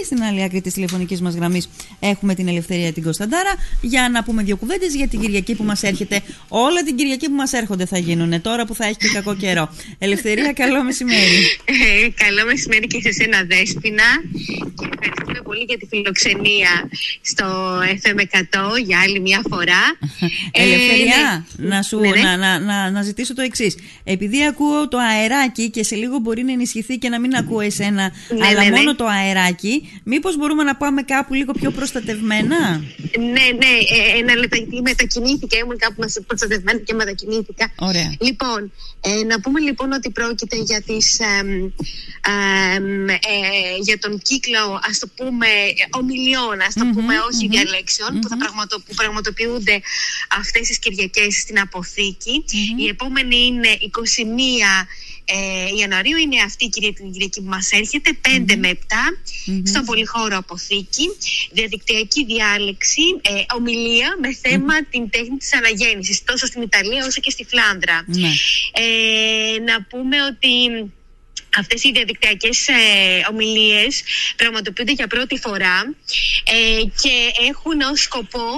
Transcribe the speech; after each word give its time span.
Στην 0.00 0.22
άλλη 0.22 0.42
άκρη 0.42 0.60
της 0.60 0.72
τηλεφωνικής 0.72 1.20
μας 1.20 1.34
γραμμής 1.34 1.68
έχουμε 2.00 2.34
την 2.34 2.48
Ελευθερία 2.48 2.92
την 2.92 3.02
Κωνσταντάρα 3.02 3.50
για 3.80 4.08
να 4.08 4.22
πούμε 4.22 4.42
δύο 4.42 4.56
κουβέντες 4.56 4.94
για 4.94 5.08
την 5.08 5.20
Κυριακή 5.20 5.54
που 5.54 5.64
μας 5.64 5.82
έρχεται. 5.82 6.20
Όλα 6.48 6.82
την 6.82 6.96
Κυριακή 6.96 7.28
που 7.28 7.34
μας 7.34 7.52
έρχονται 7.52 7.86
θα 7.86 7.98
γίνουν 7.98 8.40
τώρα 8.40 8.64
που 8.66 8.74
θα 8.74 8.84
έχει 8.84 8.96
και 8.96 9.08
κακό 9.12 9.34
καιρό. 9.34 9.74
Ελευθερία, 9.98 10.52
καλό 10.52 10.82
μεσημέρι. 10.82 11.58
Ε, 11.64 12.08
καλό 12.24 12.46
μεσημέρι 12.46 12.86
και 12.86 13.00
σε 13.00 13.12
σένα, 13.12 13.44
Δέσπινα. 13.44 14.02
Και 14.78 14.88
ευχαριστούμε 15.00 15.40
πολύ 15.44 15.64
για 15.68 15.78
τη 15.78 15.86
φιλοξενία 15.86 16.88
στο 17.22 17.78
FM 18.02 18.20
100 18.20 18.84
για 18.84 19.00
άλλη 19.00 19.20
μια 19.20 19.42
φορά. 19.48 19.82
Ελευθερία, 20.64 21.46
Ε, 21.58 21.62
ναι. 21.62 21.68
να, 21.68 21.82
σου, 21.82 21.98
Ναι, 21.98 22.08
ναι. 22.08 22.20
Να, 22.22 22.36
να, 22.36 22.58
να, 22.58 22.90
να 22.90 23.02
ζητήσω 23.02 23.34
το 23.34 23.42
εξής. 23.42 23.76
Επειδή 24.04 24.44
ακούω 24.46 24.88
το 24.88 24.98
αεράκι 24.98 25.70
και 25.70 25.84
σε 25.84 25.94
λίγο 25.94 26.18
μπορεί 26.18 26.42
να 26.42 26.52
ενισχυθεί 26.52 26.96
και 26.98 27.08
να 27.08 27.20
μην 27.20 27.34
ακούω 27.34 27.60
εσένα, 27.60 28.12
Ναι, 28.38 28.46
αλλά 28.46 28.62
ναι, 28.62 28.68
ναι. 28.68 28.76
μόνο 28.76 28.94
το 28.94 29.06
αεράκι, 29.06 29.81
μήπως 30.04 30.36
μπορούμε 30.36 30.62
να 30.62 30.76
πάμε 30.76 31.02
κάπου 31.02 31.34
λίγο 31.34 31.52
πιο 31.52 31.70
προστατευμένα; 31.70 32.58
Ναι, 33.18 33.46
ναι, 33.60 33.72
ε, 33.96 34.18
ένα 34.18 34.34
λεπτό 34.34 34.56
γιατί 34.56 34.82
μετακινήθηκα. 34.82 35.58
Ήμουν 35.58 35.78
κάπου 35.78 35.94
μέσα 35.98 36.22
προστατευμένη 36.26 36.80
και 36.80 36.94
μετακινήθηκα. 36.94 37.72
Ωραία. 37.76 38.14
Λοιπόν, 38.20 38.72
ε, 39.00 39.24
να 39.24 39.40
πούμε 39.40 39.60
λοιπόν 39.60 39.92
ότι 39.92 40.10
πρόκειται 40.10 40.56
για, 40.56 40.82
τις, 40.82 41.20
εμ, 41.20 41.48
εμ, 42.76 43.08
ε, 43.08 43.16
για 43.80 43.98
τον 43.98 44.18
κύκλο, 44.18 44.80
ας 44.88 44.98
το 44.98 45.06
πούμε, 45.16 45.46
ε, 45.46 45.86
ομιλιών, 45.90 46.60
ας 46.66 46.74
το 46.74 46.84
Μμμ, 46.84 46.92
πούμε, 46.92 47.14
όχι 47.30 47.44
μμμ, 47.44 47.50
διαλέξεων, 47.50 48.20
που, 48.20 48.28
θα 48.28 48.36
πραγματο, 48.36 48.80
που 48.80 48.94
πραγματοποιούνται 48.94 49.80
αυτές 50.40 50.66
τις 50.68 50.78
Κυριακές 50.78 51.34
στην 51.34 51.60
αποθήκη. 51.60 52.44
Η 52.78 52.86
επόμενη 52.88 53.36
είναι 53.46 53.68
21 53.80 54.86
ε, 55.24 55.78
Ιανουαρίου, 55.78 56.16
είναι 56.16 56.42
αυτή 56.42 56.64
η 56.64 56.68
Κυρια- 56.68 56.92
την 56.92 57.12
Κυριακή 57.12 57.40
που 57.40 57.48
μας 57.48 57.70
έρχεται, 57.70 58.10
5 58.12 58.56
με 58.56 58.68
7, 58.68 58.76
στον 59.64 59.84
Πολυχώρο 59.84 60.36
Αποθήκη. 60.36 61.06
Διαδικτυακή 61.50 62.24
διάλεξη, 62.24 63.02
ε, 63.22 63.30
ομιλία 63.56 64.16
με 64.20 64.34
θεμα 64.42 64.84
την 64.84 65.10
τέχνη 65.10 65.36
της 65.36 65.52
αναγέννησης, 65.54 66.24
τόσο 66.24 66.46
στην 66.46 66.62
Ιταλία 66.62 67.06
όσο 67.06 67.20
και 67.20 67.30
στη 67.30 67.44
Φλάνδρα. 67.44 68.04
Ναι. 68.06 68.30
Ε, 68.72 69.58
να 69.60 69.82
πούμε 69.82 70.16
ότι 70.22 70.50
αυτές 71.56 71.84
οι 71.84 71.92
διαδικτυακές 71.92 72.68
ε, 72.68 72.74
ομιλίες 73.30 74.02
πραγματοποιούνται 74.36 74.92
για 74.92 75.06
πρώτη 75.06 75.38
φορά 75.38 75.94
ε, 76.44 76.82
και 77.02 77.14
έχουν 77.48 77.80
ως 77.80 78.00
σκοπό, 78.02 78.48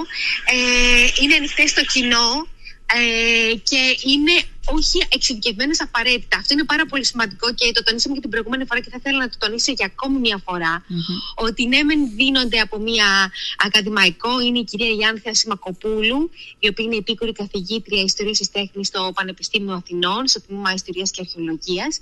ε, 0.45 1.21
είναι 1.21 1.35
ανοιχτές 1.35 1.69
στο 1.69 1.83
κοινό 1.85 2.47
ε, 2.93 3.55
και 3.55 4.09
είναι 4.09 4.41
όχι 4.65 5.05
εξειδικευμένε 5.09 5.75
απαραίτητα. 5.79 6.37
Αυτό 6.37 6.53
είναι 6.53 6.63
πάρα 6.63 6.85
πολύ 6.85 7.05
σημαντικό 7.05 7.53
και 7.53 7.71
το 7.71 7.83
τονίσαμε 7.83 8.15
και 8.15 8.21
την 8.21 8.29
προηγούμενη 8.29 8.65
φορά 8.65 8.79
και 8.79 8.89
θα 8.89 8.97
ήθελα 8.99 9.17
να 9.17 9.29
το 9.29 9.37
τονίσω 9.37 9.71
για 9.71 9.85
ακόμη 9.85 10.19
μια 10.19 10.37
φορα 10.45 10.85
Ότι 11.35 11.67
ναι, 11.67 11.83
μεν 11.83 12.15
δίνονται 12.15 12.59
από 12.59 12.77
μια 12.79 13.31
ακαδημαϊκό, 13.57 14.39
είναι 14.39 14.59
η 14.59 14.63
κυρία 14.63 14.89
Γιάννη 14.89 15.21
Σιμακοπούλου, 15.31 16.29
η 16.59 16.67
οποία 16.67 16.85
είναι 16.85 16.95
επίκουρη 16.95 17.31
καθηγήτρια 17.31 18.01
Ιστορίας 18.01 18.37
της 18.37 18.51
Τέχνης 18.51 18.87
στο 18.87 19.11
Πανεπιστήμιο 19.15 19.73
Αθηνών, 19.73 20.27
στο 20.27 20.41
τμήμα 20.41 20.73
Ιστορίας 20.73 21.11
και 21.11 21.21
Αρχαιολογίας. 21.21 21.97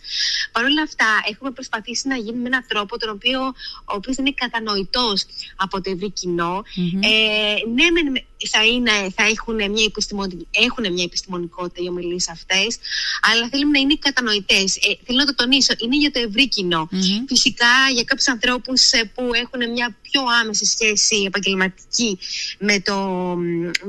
Παρ' 0.52 0.64
όλα 0.64 0.82
αυτά, 0.82 1.06
έχουμε 1.30 1.52
προσπαθήσει 1.52 2.08
να 2.08 2.16
γίνει 2.16 2.38
με 2.38 2.48
έναν 2.48 2.66
τρόπο 2.68 2.98
τον 2.98 3.10
οποίο, 3.10 3.42
ο 3.86 3.94
οποίος 3.96 4.18
είναι 4.18 4.32
κατανοητός 4.32 5.26
από 5.56 5.82
το 5.82 5.90
ευρύ 5.92 6.12
κοινό. 6.12 6.64
Ε, 7.00 7.56
ναι, 7.74 7.92
μεν 7.92 8.24
θα, 8.48 8.66
είναι, 8.66 8.92
θα 9.16 9.24
έχουν, 9.24 9.56
μια 9.56 9.84
επιστημονικ- 9.84 10.48
έχουν 10.52 10.94
μια 10.94 11.04
επιστημονικότητα 11.04 11.84
οι 11.84 11.88
ομιλίες 11.88 12.30
αυτές, 12.30 12.78
αλλά 13.22 13.50
θέλουμε 13.52 13.72
να 13.72 13.80
είναι 13.80 13.98
κατανοητές. 14.00 14.76
Ε, 14.76 14.94
θέλω 15.06 15.18
να 15.18 15.26
το 15.26 15.36
τονίσω, 15.36 15.74
είναι 15.84 15.98
για 15.98 16.12
το 16.12 16.20
ευρύ 16.20 16.48
κοινό. 16.48 16.90
Φυσικά 17.28 17.74
για 17.94 18.04
κάποιους 18.04 18.28
ανθρώπους 18.28 18.90
που 19.14 19.30
έχουν 19.34 19.72
μια 19.72 19.98
πιο 20.02 20.22
άμεση 20.42 20.66
σχέση 20.66 21.24
επαγγελματική 21.26 22.20
με, 22.60 22.80
το, 22.80 22.96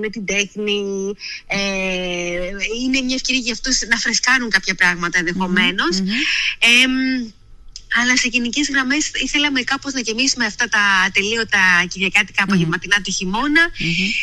με 0.01 0.09
την 0.11 0.25
τέχνη, 0.25 1.15
ε, 1.47 1.57
είναι 2.83 3.01
μια 3.01 3.15
ευκαιρία 3.15 3.41
για 3.41 3.53
αυτούς 3.53 3.81
να 3.89 3.97
φρεσκάνουν 3.97 4.51
κάποια 4.51 4.75
πράγματα 4.75 5.19
ενδεχομένως. 5.19 5.99
Εμ, 6.59 6.93
αλλά 8.01 8.17
σε 8.17 8.29
γενικές 8.29 8.69
γραμμές 8.69 9.11
ήθελαμε 9.15 9.61
κάπως 9.63 9.93
να 9.93 10.01
γεμίσουμε 10.01 10.45
αυτά 10.47 10.69
τα 10.69 11.11
τελείωτα 11.13 11.85
κυριακάτικα 11.91 12.43
απογευματινά 12.43 13.01
του 13.05 13.13
χειμωνα 13.13 13.65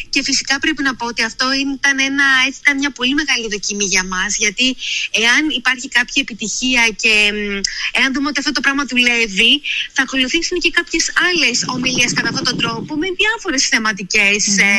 Και 0.09 0.23
φυσικά 0.23 0.59
πρέπει 0.59 0.83
να 0.83 0.95
πω 0.95 1.05
ότι 1.05 1.23
αυτό 1.23 1.45
ήταν, 1.75 1.99
ένα, 1.99 2.25
έτσι, 2.47 2.59
ήταν 2.63 2.77
μια 2.77 2.91
πολύ 2.91 3.13
μεγάλη 3.13 3.47
δοκιμή 3.51 3.85
για 3.85 4.03
μας. 4.03 4.37
Γιατί 4.37 4.75
εάν 5.11 5.49
υπάρχει 5.49 5.87
κάποια 5.87 6.21
επιτυχία 6.25 6.83
και 7.01 7.13
μ, 7.33 7.59
εάν 7.99 8.13
δούμε 8.13 8.27
ότι 8.27 8.39
αυτό 8.39 8.51
το 8.51 8.61
πράγμα 8.61 8.83
δουλεύει, 8.85 9.61
θα 9.93 10.01
ακολουθήσουν 10.01 10.59
και 10.59 10.69
κάποιες 10.69 11.11
άλλες 11.27 11.65
ομιλίες 11.67 12.13
κατά 12.13 12.29
αυτόν 12.29 12.43
τον 12.43 12.57
τρόπο 12.57 12.95
με 12.95 13.07
διάφορες 13.19 13.67
θεματικές, 13.67 14.57
Ε, 14.57 14.73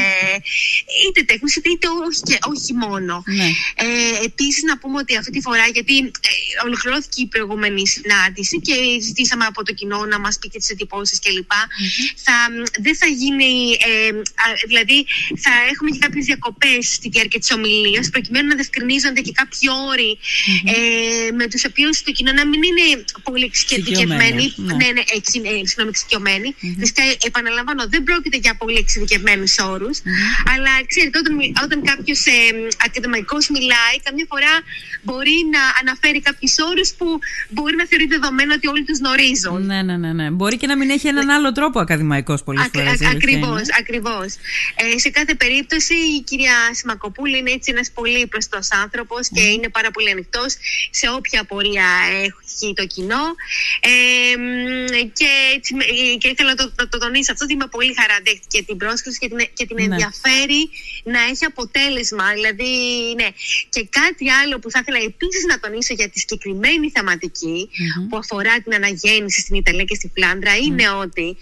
είτε 1.09 1.22
τέχνης 1.22 1.56
είτε, 1.56 1.69
είτε 1.70 1.86
όχι, 2.06 2.20
και, 2.20 2.38
όχι 2.53 2.72
μόνο. 2.74 3.22
Ναι. 3.26 3.48
Ε, 3.74 4.24
Επίσης, 4.24 4.62
να 4.62 4.78
πούμε 4.78 4.98
ότι 4.98 5.16
αυτή 5.16 5.30
τη 5.30 5.41
φορά, 5.41 5.66
γιατί 5.66 5.97
ε, 5.98 6.30
ολοκληρώθηκε 6.64 7.20
η 7.22 7.26
προηγούμενη 7.26 7.88
συνάντηση 7.88 8.60
και 8.60 8.74
ζητήσαμε 9.00 9.44
από 9.44 9.65
το 9.65 9.72
κοινό 9.72 10.04
να 10.06 10.19
μας 10.20 10.38
πει 10.38 10.48
και 10.48 10.59
τις 10.59 10.70
εντυπώσεις 10.70 11.19
κλπ. 11.25 11.50
Θα, 12.25 12.37
δεν 12.81 12.97
θα 12.97 13.06
γίνει, 13.06 13.53
ε, 13.88 14.09
α, 14.44 14.47
δηλαδή 14.66 15.06
θα 15.44 15.50
έχουμε 15.72 15.91
και 15.91 15.98
κάποιες 15.98 16.25
διακοπές 16.25 16.92
στη 16.92 17.09
διάρκεια 17.09 17.41
της 17.41 17.50
ομιλίας, 17.50 18.10
προκειμένου 18.10 18.48
να 18.48 18.54
διευκρινίζονται 18.54 19.21
και 19.21 19.32
κάποιοι 19.32 19.69
όροι 19.91 20.19
ε, 20.75 21.31
με 21.32 21.47
τους 21.48 21.65
οποίους 21.65 22.03
το 22.03 22.10
κοινό 22.12 22.32
να 22.32 22.47
μην 22.47 22.60
είναι 22.62 23.04
πολύ 23.22 23.44
εξειδικευμένοι. 23.44 24.44
Εξοικειωμένοι, 24.44 24.54
ναι. 24.56 24.75
Ναι, 24.84 24.88
ναι, 24.97 25.03
εξ, 25.16 25.26
ε, 25.34 25.41
συγγνώμη, 25.69 25.91
εξοικειωμένοι. 25.94 26.48
Φυσικά, 26.78 27.03
επαναλαμβάνω, 27.28 27.82
δεν 27.88 28.03
πρόκειται 28.03 28.37
για 28.37 28.54
πολύ 28.54 28.78
εξειδικευμένους 28.78 29.54
όρους, 29.59 29.97
αλλά 30.53 30.72
ξέρετε, 30.87 31.19
όταν, 31.19 31.34
μι- 31.34 31.53
όταν 31.65 31.78
κάποιος 31.91 32.21
ε, 32.26 32.32
ακαδημαϊκός 32.87 33.48
μιλάει, 33.48 33.97
καμιά 34.06 34.26
φορά 34.28 34.54
μπορεί 35.03 35.37
να 35.54 35.62
αναφέρει 35.81 36.21
κάποιους 36.21 36.54
όρους 36.71 36.88
που 36.98 37.06
μπορεί 37.48 37.75
να 37.76 37.87
θεωρεί 37.87 38.06
δεδομένο 38.06 38.54
ότι 38.54 38.66
όλοι 38.72 38.84
τους 38.84 38.99
γνωρίζουν. 38.99 39.66
Ναι, 39.66 39.83
ναι, 39.83 39.97
ναι, 39.97 40.12
ναι. 40.12 40.31
Μπορεί 40.31 40.56
και 40.56 40.66
να 40.66 40.77
μην 40.77 40.91
έχει 40.91 41.09
έναν 41.09 41.28
άλλο 41.31 41.53
τρόπο 41.53 41.81
ακαδημαϊκός 41.81 42.43
πολλές 42.43 42.65
Ακ- 42.65 42.75
φορές. 42.77 43.00
α- 43.00 43.10
ακριβώς, 43.10 43.62
ακριβώς. 43.81 44.31
Ε, 44.94 44.99
σε 44.99 45.10
κάθε 45.10 45.34
περίπτωση 45.34 45.94
η 45.94 46.21
κυρία 46.28 46.56
Σιμακοπούλη 46.72 47.38
είναι 47.38 47.50
έτσι 47.50 47.71
ένας 47.75 47.91
πολύ 47.94 48.27
πλωστός 48.27 48.69
άνθρωπος 48.83 49.28
και 49.34 49.43
είναι 49.43 49.69
πάρα 49.69 49.91
πολύ 49.91 50.10
ανοιχτός 50.10 50.50
σε 50.91 51.06
όποια 51.16 51.41
απορία 51.41 51.87
έχει 52.22 52.72
το 52.75 52.87
κοινό 52.87 53.25
ε, 53.81 54.37
μ, 54.37 55.10
και, 55.19 55.28
έτσι, 55.56 55.75
με- 55.75 55.84
ε, 55.84 56.16
και 56.21 56.28
ήθελα 56.28 56.49
να 56.49 56.56
το, 56.56 56.72
να 56.81 56.89
το 56.89 56.99
τονίσω 56.99 57.33
αυτό 57.33 57.44
ότι 57.44 57.56
με 57.56 57.66
πολύ 57.71 57.94
χαρά 58.00 58.16
δέχτηκε 58.25 58.62
την 58.69 58.77
πρόσκληση 58.77 59.19
και 59.19 59.28
την, 59.28 59.39
και 59.59 59.66
την 59.66 59.77
Ναι. 59.77 59.83
ενδιαφέρει 59.83 60.62
να 61.04 61.21
έχει 61.31 61.44
αποτέλεσμα 61.44 62.25
δηλαδή 62.39 62.71
ναι. 63.21 63.28
και 63.75 63.83
κάτι 64.00 64.25
άλλο 64.41 64.59
που 64.59 64.71
θα 64.71 64.78
ήθελα 64.83 64.99
επίσης 65.12 65.43
να 65.50 65.56
τονίσω 65.60 65.94
για 65.94 66.09
τη 66.10 66.19
συγκεκριμένη 66.19 66.91
θεματική 66.97 67.59
που 68.09 68.16
αφορά 68.16 68.54
την 68.62 68.74
αναγέννηση 68.74 69.40
στην 69.40 69.56
Ιταλία 69.56 69.84
και 69.84 69.94
στη 69.94 70.10
Φλάνδρα 70.14 70.56
είναι 70.56 70.90
ότι 70.90 71.36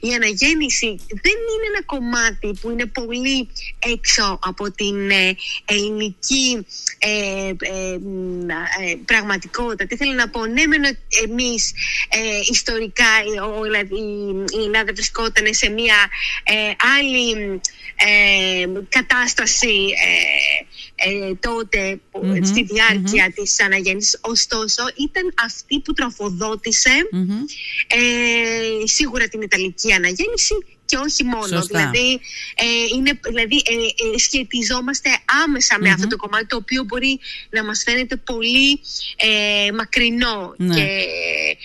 η 0.00 0.14
αναγέννηση 0.14 0.86
δεν 1.08 1.36
είναι 1.50 1.66
ένα 1.74 1.82
κομμάτι 1.86 2.58
που 2.60 2.70
είναι 2.70 2.86
πολύ 2.86 3.48
έξω 3.78 4.38
από 4.42 4.70
την 4.70 5.10
ε, 5.10 5.36
ελληνική 5.64 6.66
ε, 6.98 7.48
ε, 7.48 7.98
μ, 7.98 8.48
ε, 8.50 8.96
πραγματικότητα. 9.04 9.86
Τι 9.86 9.96
θέλω 9.96 10.12
να 10.12 10.28
πω, 10.28 10.46
ναι 10.46 10.66
μεν 10.66 10.84
εμείς 11.28 11.72
ε, 12.08 12.40
ιστορικά 12.50 13.10
ε, 13.36 13.40
ο, 13.40 13.62
δηλαδή, 13.62 13.96
η 14.60 14.64
Ελλάδα 14.64 14.92
βρισκόταν 14.92 15.54
σε 15.54 15.68
μια 15.68 15.96
ε, 16.44 16.54
άλλη 16.98 17.60
ε, 17.96 18.66
κατάσταση 18.88 19.74
ε, 20.96 21.28
ε, 21.28 21.34
τότε 21.34 22.00
που- 22.10 22.20
Μμμ, 22.24 22.42
στη 22.44 22.62
διάρκεια 22.62 23.32
της 23.34 23.60
αναγέννησης. 23.60 24.18
Ωστόσο 24.20 24.82
ήταν 25.08 25.34
αυτή 25.44 25.80
που 25.80 25.92
τροφοδότησε 25.92 26.90
ε, 27.86 28.86
σίγουρα 28.86 29.28
την 29.28 29.40
Ιταλική 29.40 29.92
αναγέννηση 29.92 30.54
και 30.86 30.96
όχι 30.96 31.24
μόνο. 31.24 31.46
Σωστά. 31.46 31.66
Δηλαδή, 31.66 32.20
ε, 32.54 32.96
είναι, 32.96 33.20
δηλαδή 33.28 33.56
ε, 33.56 33.72
ε, 34.14 34.18
σχετιζόμαστε 34.18 35.10
άμεσα 35.44 35.78
με 35.80 35.90
αυτό 35.90 36.06
το 36.06 36.16
κομμάτι 36.16 36.46
το 36.46 36.56
οποίο 36.56 36.84
μπορεί 36.84 37.18
να 37.50 37.64
μας 37.64 37.82
φαίνεται 37.86 38.16
πολύ 38.16 38.80
ε, 39.16 39.72
μακρινό 39.72 40.54
Ναι. 40.56 40.74
και 40.74 40.86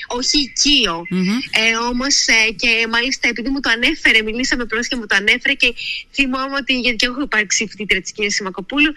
όχι 0.08 0.38
οικείο. 0.40 1.04
Ε, 1.52 1.76
όμως 1.90 2.28
ε, 2.28 2.52
και 2.52 2.88
μάλιστα 2.90 3.28
επειδή 3.28 3.50
μου 3.50 3.60
το 3.60 3.70
ανέφερε, 3.70 4.22
μιλήσαμε 4.22 4.66
πρόσφατα 4.66 4.96
και 4.96 5.02
μου 5.02 5.08
το 5.08 5.16
ανέφερε 5.16 5.54
και 5.54 5.74
θυμάμαι 6.12 6.56
ότι, 6.56 6.80
γιατί 6.80 6.96
και 6.96 7.06
εγώ 7.06 7.14
έχω 7.14 7.24
υπάρξει 7.24 7.68
φοιτήτρια 7.70 8.02
της 8.02 8.12
κυρίας 8.12 8.34
Σιμακοπούλου, 8.34 8.94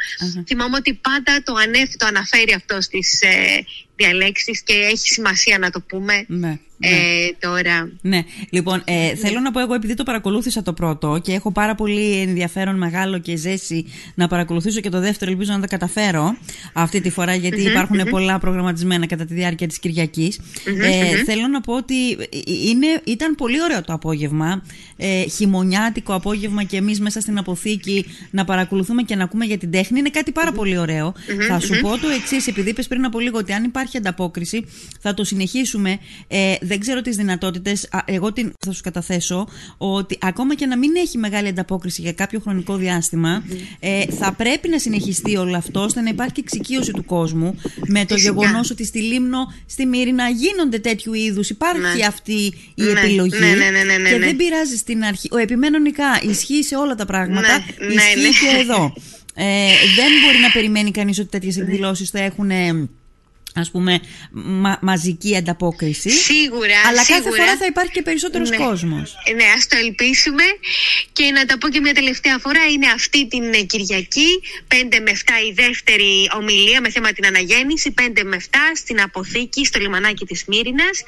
θυμάμαι 0.47 0.77
ότι 0.77 0.95
πάντα 0.95 1.43
το, 1.43 1.55
ανέφ, 1.55 1.97
το 1.97 2.07
αναφέρει 2.07 2.53
αυτό 2.53 2.81
στις, 2.81 3.21
ε, 3.21 3.65
διαλέξεις 3.97 4.63
και 4.63 4.73
έχει 4.73 5.09
σημασία 5.09 5.59
να 5.59 5.71
το 5.71 5.81
πούμε 5.81 6.25
Ναι. 6.29 6.59
ε, 6.81 6.91
ναι. 6.91 7.31
τώρα. 7.39 7.93
Ναι, 8.01 8.25
λοιπόν, 8.51 8.83
ε, 8.85 9.15
θέλω 9.15 9.41
να 9.41 9.51
πω 9.51 9.61
εγώ 9.61 9.75
επειδή 9.75 9.95
το 9.95 10.03
παρακολούθησα 10.03 10.63
το 10.63 10.73
πρώτο 10.73 11.21
και 11.23 11.33
έχω 11.33 11.53
πάρα 11.53 11.75
πολύ 11.75 12.21
ενδιαφέρον 12.21 12.77
μεγάλο 12.77 13.19
και 13.19 13.37
ζέση 13.37 13.87
να 14.15 14.29
παρακολουθήσω 14.29 14.81
και 14.81 14.89
το 14.89 15.01
δεύτερο, 15.01 15.31
ελπίζω 15.31 15.53
να 15.53 15.61
τα 15.61 15.67
καταφέρω 15.67 16.37
αυτή 16.73 17.01
τη 17.01 17.11
φορά 17.11 17.35
γιατί 17.35 17.63
υπάρχουν 17.63 18.09
πολλά 18.11 18.39
προγραμματισμένα 18.39 19.07
κατά 19.07 19.25
τη 19.25 19.35
διάρκεια 19.35 19.67
της 19.67 19.79
κυριακης 19.79 20.41
ε, 20.83 21.25
Θέλω 21.25 21.47
να 21.47 21.61
πω 21.61 21.77
ότι 21.77 21.95
είναι, 22.45 22.87
ήταν 23.05 23.35
πολύ 23.35 23.63
ωραίο 23.63 23.83
το 23.83 23.93
απόγευμα, 23.93 24.63
ε, 24.97 25.23
χειμωνιάτικο 25.29 26.15
απόγευμα 26.15 26.63
και 26.63 26.77
εμείς 26.77 27.01
μέσα 27.01 27.21
στην 27.21 27.39
αποθήκη 27.39 28.07
να 28.31 28.45
παρακολουθούμε 28.45 29.03
και 29.03 29.17
να 29.17 29.25
ακούμε 29.25 29.45
για 29.45 29.59
την 29.59 29.71
τέχνη 29.71 29.99
είναι 29.99 30.11
κάτι 30.11 30.33
πάρα 30.33 30.53
πολύ 30.53 30.79
ωραίο. 30.79 31.15
Θα 31.49 31.61
σου 31.61 31.81
πω 31.81 31.99
το 31.99 32.09
εξής, 32.09 32.47
επειδή 32.47 32.71
είπες 32.71 32.87
πριν 32.87 33.05
από 33.05 33.19
λίγο 33.19 33.39
ότι 33.39 33.53
αν 33.53 33.65
υπάρχει 33.65 33.84
ανταπόκριση 33.97 34.65
θα 35.01 35.15
το 35.15 35.25
συνεχίσουμε. 35.25 35.99
Ε, 36.29 36.55
δεν 36.61 36.81
ξέρω 36.81 37.01
τις 37.03 37.17
δυνατότητες. 37.17 37.89
Εγώ 38.05 38.33
την, 38.33 38.53
θα 38.67 38.73
σου 38.73 38.83
καταθέσω 38.83 39.49
ότι 39.79 40.19
ακόμα 40.21 40.55
και 40.55 40.67
να 40.67 40.79
μην 40.79 40.97
έχει 40.97 41.19
μεγάλη 41.19 41.49
ανταπόκριση 41.49 42.01
για 42.03 42.13
κάποιο 42.13 42.41
χρονικό 42.41 42.77
διάστημα, 42.77 43.45
ε, 43.81 44.05
θα 44.19 44.33
πρέπει 44.33 44.69
να 44.69 44.79
συνεχιστεί 44.79 45.37
όλο 45.37 45.57
αυτό 45.57 45.81
ώστε 45.83 46.01
να 46.01 46.09
υπάρχει 46.11 46.41
εξοικείωση 46.41 46.93
του 46.93 47.05
κόσμου 47.05 47.55
με 47.87 48.05
το 48.05 48.15
γεγονός 48.15 48.71
ότι 48.71 48.85
στη 48.85 48.99
Λίμνο, 49.03 49.39
στη 49.67 49.87
Μύρινα 49.87 50.29
γίνονται 50.29 50.79
τέτοιου 50.79 51.13
είδους. 51.15 51.51
Υπάρχει 51.51 51.81
Ναι. 51.99 52.07
αυτή 52.07 52.33
η 52.75 52.83
Ναι, 52.83 52.91
επιλογή. 52.91 53.39
ναι, 53.39 53.47
ναι, 53.47 53.55
ναι, 53.71 53.83
ναι, 53.85 53.97
ναι, 53.97 54.11
και 54.11 54.17
ναι. 54.17 54.27
δεν 54.27 54.37
πειράζει 54.37 54.77
στην 54.77 55.05
αρχή. 55.05 55.29
Ο 55.33 55.37
επιμένων 55.37 55.83
νικά 55.83 56.05
ισχύει 56.23 56.63
σε 56.63 56.77
όλα 56.77 56.95
τα 56.95 57.05
πράγματα. 57.07 57.65
Ναι, 57.79 57.87
ναι, 57.87 58.03
ισχύει 58.29 58.45
ναι. 58.47 58.53
και 58.53 58.61
εδώ. 58.61 58.93
Ε, 59.37 59.69
δεν 59.97 60.11
μπορεί 60.25 60.39
να 60.43 60.51
περιμένει 60.53 60.91
κανείς 60.91 61.19
ότι 61.19 61.29
τέτοιες 61.29 61.57
εκδηλώσεις 61.59 62.11
θα 62.11 62.21
έχουν 62.21 62.51
ε, 62.51 62.89
ας 63.55 63.71
πούμε 63.71 64.01
μα- 64.33 64.79
μαζική 64.83 65.37
ανταπόκριση. 65.37 66.11
Σίγουρα, 66.11 66.79
Αλλά 66.87 66.97
κάθε 66.97 67.15
σίγουρα. 67.23 67.43
φορά 67.43 67.57
θα 67.57 67.67
υπάρχει 67.67 67.93
και 67.93 68.03
περισσότερος 68.03 68.51
Ναι. 68.51 68.57
κόσμος. 68.57 69.15
Ναι, 69.37 69.45
ας 69.57 69.67
το 69.67 69.77
ελπίσουμε 69.77 70.43
και 71.13 71.25
να 71.31 71.47
τα 71.47 71.59
πω 71.59 71.69
και 71.69 71.81
μια 71.81 71.95
τελευταία 71.95 72.39
φορά 72.39 72.65
είναι 72.73 72.87
αυτή 72.87 73.27
την 73.29 73.53
ε, 73.55 73.61
Κυριακή 73.63 74.29
5 74.69 75.01
με 75.03 75.11
7 75.11 75.19
η 75.49 75.53
δεύτερη 75.53 76.31
ομιλία 76.39 76.81
με 76.81 76.91
θέμα 76.91 77.13
την 77.13 77.27
αναγέννηση 77.27 77.95
5 78.01 78.23
με 78.25 78.37
7 78.41 78.57
στην 78.77 79.01
αποθήκη 79.01 79.65
στο 79.65 79.79
λιμανάκι 79.79 80.25
της 80.25 80.45
Μύρινας 80.47 81.03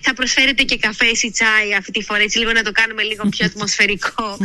θα 0.00 0.14
προσφέρετε 0.14 0.62
και 0.62 0.76
καφέ 0.78 1.06
ή 1.22 1.30
τσάι 1.30 1.74
αυτή 1.78 1.90
τη 1.92 2.02
φορά 2.02 2.20
έτσι 2.22 2.38
λίγο 2.38 2.52
να 2.52 2.62
το 2.62 2.72
κάνουμε 2.72 3.02
λίγο 3.02 3.28
πιο 3.28 3.46
ατμοσφαιρικό 3.50 4.38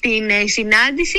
την 0.00 0.30
ε, 0.30 0.46
συνάντηση 0.46 1.18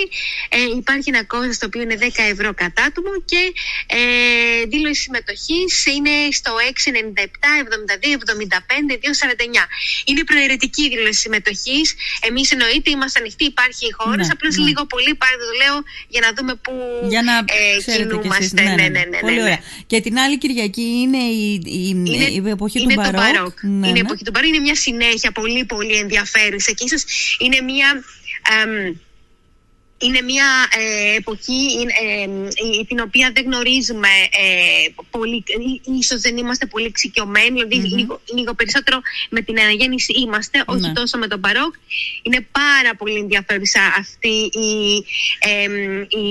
ε, 0.49 0.57
υπάρχει 0.77 1.09
ένα 1.09 1.23
κόστος 1.23 1.57
το 1.57 1.65
οποίο 1.65 1.81
είναι 1.81 1.97
10 2.01 2.05
ευρώ 2.31 2.53
κατάτομο 2.53 3.09
και 3.25 3.53
ε, 3.87 4.65
δήλωση 4.67 5.01
συμμετοχής 5.01 5.78
είναι 5.85 6.13
στο 6.31 6.51
697 6.57 7.49
72 7.65 8.17
75 8.23 8.93
249 8.93 9.63
είναι 10.05 10.23
προαιρετική 10.23 10.83
η 10.83 10.89
δήλωση 10.89 11.19
συμμετοχής. 11.19 11.95
Εμείς 12.27 12.51
εννοείται 12.51 12.89
είμαστε 12.89 13.19
ανοιχτοί, 13.19 13.45
υπάρχει 13.45 13.85
η 13.85 13.91
χώρα. 13.91 14.15
Ναι, 14.15 14.27
Απλώς 14.31 14.57
ναι. 14.57 14.65
λίγο 14.67 14.85
πολύ 14.85 15.15
πάρε 15.15 15.35
το 15.35 15.53
λέω 15.61 15.75
για 16.07 16.21
να 16.25 16.29
δούμε 16.35 16.55
πού 16.55 16.73
Για 17.09 17.21
να 17.21 17.35
ε, 17.37 17.77
ξέρετε 17.77 18.17
κι 18.17 18.27
εσείς. 18.27 18.49
κινούμαστε. 18.49 18.61
Ναι, 18.61 18.87
ναι, 18.95 19.03
ναι. 19.11 19.17
Πολύ 19.19 19.33
ναι, 19.33 19.41
ναι. 19.41 19.41
ωραία. 19.41 19.59
Και 19.87 20.01
την 20.01 20.17
άλλη 20.17 20.37
Κυριακή 20.37 20.87
είναι 21.03 21.17
η, 21.17 21.61
η, 21.65 22.03
Είναι, 22.05 22.25
η 22.25 22.49
εποχή 22.49 22.79
είναι 22.81 22.93
του 22.93 23.01
το 23.01 23.11
Μπαρόκ. 23.11 23.21
Μπαρόκ. 23.21 23.63
Ναι, 23.63 23.87
είναι 23.87 23.87
η 23.87 23.91
ναι. 23.91 23.99
εποχή 23.99 24.23
του 24.23 24.31
Μπαρόκ. 24.33 24.49
Είναι 24.49 24.59
μια 24.59 24.75
συνέχεια 24.75 25.31
πολύ 25.31 25.65
πολύ 25.65 25.95
ενδιαφέρουσα 25.95 26.71
και 26.71 26.83
ίσως 26.83 27.03
είναι 27.39 27.61
μια... 27.61 28.03
εμ, 28.63 28.95
είναι 30.01 30.21
μια 30.21 30.47
ε, 30.77 31.15
εποχή 31.15 31.61
ε, 32.03 32.21
ε, 32.23 32.83
την 32.87 32.99
οποία 32.99 33.31
δεν 33.33 33.43
γνωρίζουμε 33.45 34.07
ε, 34.31 34.89
πολύ, 35.09 35.43
ε, 35.47 35.91
ίσως 35.99 36.21
δεν 36.21 36.37
είμαστε 36.37 36.65
πολύ 36.65 36.85
εξοικειωμένοι, 36.85 37.63
δηλαδή 37.63 37.87
λίγο, 37.87 38.21
λίγο 38.35 38.53
περισσότερο 38.53 39.01
με 39.29 39.41
την 39.41 39.59
αναγέννηση 39.59 40.13
είμαστε, 40.13 40.63
όχι 40.65 40.79
Ναι. 40.87 40.93
τόσο 40.93 41.17
με 41.17 41.27
τον 41.27 41.39
Μπαρόκ. 41.39 41.73
Είναι 42.21 42.47
πάρα 42.51 42.95
πολύ 42.95 43.17
ενδιαφέρουσα 43.19 43.81
αυτή 43.97 44.27
η, 44.67 45.05
ε, 45.39 45.63
η, 46.07 46.27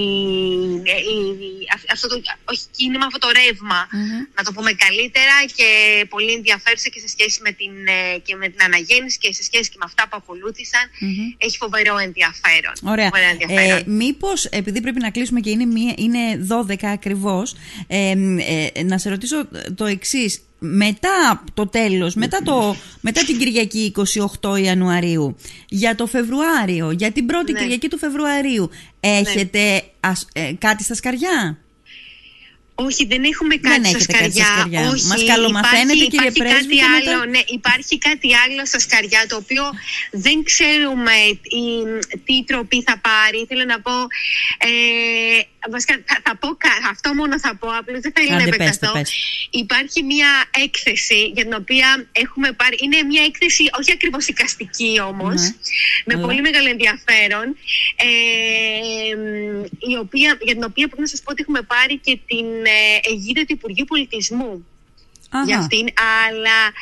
ε, 0.85 0.97
η- 1.13 1.67
αυ- 1.75 1.91
αυτό 1.93 2.09
το, 2.09 2.21
όχι 2.45 2.63
κίνημα, 2.77 3.07
αυτό 3.07 3.19
το 3.19 3.29
ρεύμα, 3.41 3.89
Μμμ. 3.93 4.21
να 4.37 4.43
το 4.45 4.53
πούμε 4.53 4.73
καλύτερα 4.73 5.37
και 5.57 5.69
πολύ 6.09 6.33
ενδιαφέρουσα 6.33 6.89
και 6.89 7.01
σε 7.01 7.09
σχέση 7.09 7.41
με 7.43 7.53
την, 7.53 7.73
ε, 7.87 8.19
και 8.27 8.35
με 8.37 8.49
την 8.49 8.63
αναγέννηση 8.63 9.19
και 9.19 9.33
σε 9.33 9.43
σχέση 9.43 9.69
και 9.71 9.77
με 9.79 9.85
αυτά 9.91 10.03
που 10.09 10.17
ακολούθησαν. 10.21 10.85
Μμμ. 11.01 11.35
Έχει 11.39 11.57
φοβερό 11.57 11.95
ενδιαφέρον. 11.99 12.75
Ωραία. 12.93 13.09
Φοβερό 13.13 13.29
ενδιαφέρον. 13.29 13.57
Ε, 13.59 13.83
Μήπως, 13.87 14.45
επειδή 14.45 14.81
πρέπει 14.81 15.01
να 15.01 15.11
κλείσουμε 15.11 15.41
και 15.41 15.51
είναι, 15.51 15.65
μία, 15.65 15.95
είναι 15.97 16.19
12 16.49 16.75
ακριβώς, 16.93 17.55
ε, 17.87 18.11
ε, 18.75 18.83
να 18.83 18.99
σε 18.99 19.09
ρωτήσω 19.09 19.49
το 19.75 19.85
εξής. 19.85 20.41
Μετά 20.61 21.45
το 21.55 21.67
τέλος, 21.67 22.15
μετά, 22.15 22.39
το, 22.45 22.77
μετά 23.01 23.25
την 23.25 23.39
Κυριακή 23.39 23.93
28 24.41 24.57
Ιανουαρίου, 24.63 25.37
για 25.69 25.95
το 25.95 26.07
Φεβρουάριο, 26.07 26.91
για 26.91 27.11
την 27.13 27.27
πρώτη 27.27 27.53
Ναι. 27.53 27.59
Κυριακή 27.61 27.89
του 27.89 27.99
Φεβρουαρίου, 27.99 28.71
έχετε 29.01 29.83
ας- 30.01 30.29
ε, 30.33 30.53
κάτι 30.59 30.83
στα 30.83 30.95
σκαριά; 30.95 31.59
Όχι, 32.87 33.03
δεν 33.13 33.23
έχουμε 33.33 33.55
Δεν 33.57 33.71
κάτι 33.71 33.89
στα 33.89 33.97
έχετε 33.97 34.13
κάτι 34.13 34.33
στα 34.33 34.45
σκαριά. 34.45 34.59
σκαριά. 34.59 34.91
Όχι, 34.93 35.07
Μας 35.07 35.25
καλομαθαίνετε, 35.33 35.93
υπάρχει, 35.93 36.09
κύριε 36.13 36.31
υπάρχει 36.35 36.43
Πρέσβη, 36.43 36.77
κάτι 36.79 36.91
και 36.93 36.99
μετά- 36.99 37.11
άλλο, 37.21 37.31
ναι, 37.35 37.41
υπάρχει 37.59 37.95
κάτι 38.09 38.29
άλλο 38.43 38.67
στα 38.71 38.79
σκαριά 38.87 39.23
το 39.31 39.37
οποίο 39.43 39.65
δεν 40.25 40.37
ξέρουμε 40.51 41.15
η, 41.63 41.67
τι 42.27 42.35
τροπή 42.51 42.79
θα 42.89 42.95
πάρει. 43.09 43.39
Θέλω 43.49 43.65
να 43.73 43.79
πω. 43.87 43.95
Ε, 44.69 44.71
βασικά, 45.75 45.95
θα, 46.11 46.17
θα 46.27 46.33
πω 46.41 46.49
κα- 46.65 46.81
αυτό 46.93 47.09
μόνο 47.21 47.35
θα 47.45 47.53
πω, 47.61 47.69
απλώς 47.81 48.01
δεν 48.05 48.13
θέλω 48.17 48.29
να 48.31 48.37
Άντε, 48.37 48.45
πέστε, 48.51 48.65
επεκταθώ. 48.65 48.93
πέστε. 48.93 49.15
Υπάρχει 49.65 49.99
μια 50.13 50.31
έκθεση 50.65 51.21
για 51.35 51.45
την 51.47 51.55
οποία 51.63 51.89
έχουμε 52.23 52.49
πάρει. 52.61 52.77
Είναι 52.85 52.99
μια 53.11 53.23
έκθεση, 53.31 53.63
όχι 53.81 53.91
ακριβώς 53.97 54.25
εικαστική 54.33 54.93
όμως, 55.11 55.39
Ναι. 55.41 55.49
με 56.09 56.15
Αλλά- 56.15 56.27
πολύ 56.27 56.41
μεγάλο 56.47 56.69
ενδιαφέρον, 56.75 57.47
ε, 58.07 58.07
μ, 58.07 58.58
η 59.89 59.97
οποία, 59.97 60.39
για 60.41 60.55
την 60.55 60.65
οποία 60.65 60.87
πρέπει 60.87 61.01
να 61.01 61.07
σας 61.07 61.23
πω 61.23 61.31
ότι 61.33 61.43
έχουμε 61.43 61.63
πάρει 61.63 61.99
και 61.99 62.19
την 62.27 62.47
ε, 62.65 63.11
αιγύδα 63.11 63.41
του 63.41 63.53
Υπουργείου 63.53 63.85
Πολιτισμού 63.85 64.67
Αχα. 65.31 65.45
για 65.45 65.59
αυτήν, 65.59 65.87
αλλά 66.27 66.73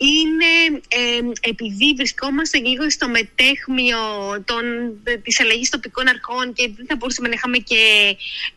είναι 0.00 0.80
ε, 0.88 1.20
επειδή 1.40 1.94
βρισκόμαστε 1.96 2.58
λίγο 2.58 2.90
στο 2.90 3.08
μετέχμιο 3.08 3.98
των, 4.44 4.62
της 5.22 5.40
αλλαγής 5.40 5.68
τοπικών 5.70 6.08
αρχών 6.08 6.52
και 6.52 6.70
δεν 6.76 6.86
θα 6.88 6.96
μπορούσαμε 6.96 7.28
να 7.28 7.34
είχαμε 7.34 7.58
και 7.58 7.80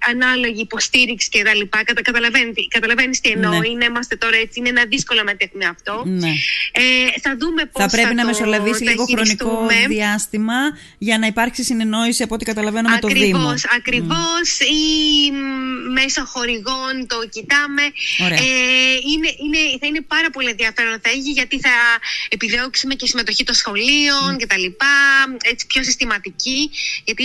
ανάλογη 0.09 0.61
υποστήριξη 0.61 1.29
και 1.29 1.43
τα 1.43 1.55
λοιπά. 1.55 1.83
Κατα, 1.83 2.01
καταλαβαίνεις, 2.01 2.67
καταλαβαίνεις 2.69 3.19
τι 3.21 3.29
εννοώ. 3.29 3.59
Ναι. 3.59 3.67
Είναι, 3.67 3.85
είμαστε 3.85 4.15
τώρα 4.15 4.35
έτσι, 4.35 4.59
είναι 4.59 4.69
ένα 4.69 4.85
δύσκολο 4.85 5.21
μετέχμιο 5.23 5.69
αυτό. 5.69 6.03
Ναι. 6.05 6.29
Ε, 6.71 6.81
θα 7.21 7.35
δούμε 7.39 7.65
πώς 7.65 7.83
Θα 7.83 7.89
πρέπει 7.89 8.13
να 8.15 8.21
το- 8.21 8.27
μεσολαβήσει 8.27 8.83
τα 8.83 8.91
λίγο 8.91 9.05
χρονικό 9.05 9.45
χειριστούμε. 9.49 9.87
διάστημα 9.87 10.59
για 10.97 11.17
να 11.17 11.27
υπάρξει 11.27 11.63
συνεννόηση 11.63 12.23
από 12.23 12.33
ό,τι 12.35 12.45
καταλαβαίνω 12.45 12.89
με 12.89 12.99
το 12.99 13.07
Δήμο. 13.07 13.37
Ακριβώς, 13.37 13.65
ακριβώς 13.77 14.59
ή 14.59 15.31
μ, 15.31 15.91
μέσω 15.91 16.25
χορηγών 16.25 16.93
το 17.07 17.17
κοιτάμε. 17.29 17.81
Ωραία. 18.25 18.37
Ε, 18.37 18.43
είναι, 19.11 19.29
είναι, 19.43 19.59
θα 19.79 19.87
είναι 19.87 20.01
πάρα 20.01 20.29
πολύ 20.29 20.49
ενδιαφέρον 20.49 20.99
θα 21.01 21.09
έχει 21.09 21.30
γιατί 21.31 21.59
θα 21.59 21.69
επιδιώξουμε 22.29 22.93
και 22.95 23.05
συμμετοχή 23.05 23.43
των 23.43 23.55
σχολείων 23.55 24.37
και 24.37 24.45
τα 24.47 24.57
λοιπά, 24.57 24.95
έτσι 25.51 25.65
πιο 25.67 25.83
συστηματική, 25.83 26.69
γιατί 27.03 27.23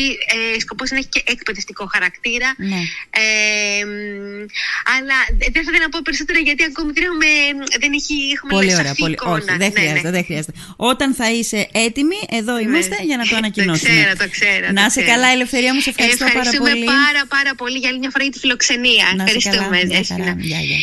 ε, 0.54 0.60
σκοπός 0.60 0.90
είναι 0.90 1.00
να 1.00 1.06
έχει 1.08 1.24
και 1.24 1.32
εκπαιδευτικό 1.32 1.86
χαρακτήρα. 1.94 2.54
Ναι. 2.56 2.80
Ε, 3.10 3.84
μ, 3.84 4.44
αλλά 4.96 5.16
δεν 5.38 5.50
θα 5.54 5.60
ήθελα 5.60 5.78
να 5.78 5.88
πω 5.88 5.98
περισσότερα 6.04 6.38
γιατί 6.38 6.62
ακόμη 6.70 6.90
δεν 6.92 7.02
έχουμε, 7.08 7.26
δεν 7.82 7.92
έχει, 7.92 8.14
έχουμε 8.36 8.52
Πολύ 8.52 8.66
λέει, 8.66 8.74
ωραία. 8.74 8.86
σαφή 8.86 9.00
Πολύ... 9.00 9.12
εικόνα. 9.12 9.34
Όχι, 9.34 9.44
δεν 9.44 9.56
Ναι, 9.58 9.70
χρειάζεται, 9.76 10.00
ναι. 10.02 10.10
δεν 10.16 10.24
χρειάζεται. 10.24 10.52
Όταν 10.76 11.08
θα 11.14 11.30
είσαι 11.32 11.68
έτοιμη, 11.86 12.18
εδώ 12.40 12.58
είμαστε 12.58 12.96
για 13.08 13.16
να 13.16 13.24
το 13.30 13.36
ανακοινώσουμε. 13.40 13.88
Το 13.88 13.96
ξέρω, 13.96 14.12
το 14.22 14.28
ξέρω. 14.36 14.66
Να 14.78 14.84
το 14.84 14.90
σε 14.90 15.00
ξέρω. 15.00 15.06
καλά, 15.12 15.28
Ελευθερία 15.36 15.74
μου, 15.74 15.80
σε 15.80 15.90
ευχαριστώ 15.90 16.24
πάρα 16.24 16.38
Ευχαριστούμε 16.38 16.70
πολύ. 16.70 16.84
πάρα 16.84 17.22
πάρα 17.36 17.52
πολύ 17.54 17.78
για 17.78 17.88
άλλη 17.88 17.98
μια 17.98 18.10
φορά 18.12 18.24
για 18.24 18.32
τη 18.32 18.38
φιλοξενία. 18.38 19.06
Να 19.16 19.26
σε 19.26 19.36
Ευχαριστούμε. 19.36 19.76
καλά. 19.76 19.76
Γεια 19.88 19.96
Δέσποινα. 19.98 20.24
χαρά. 20.24 20.36
Γεια, 20.40 20.60
γεια. 20.60 20.78